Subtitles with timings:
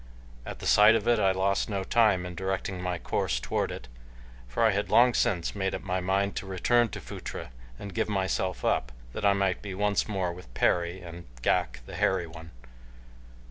[0.47, 3.87] At the sight of it I lost no time in directing my course toward it,
[4.47, 8.09] for I had long since made up my mind to return to Phutra and give
[8.09, 12.49] myself up that I might be once more with Perry and Ghak the Hairy One.